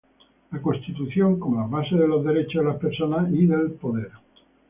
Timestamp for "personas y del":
2.79-3.69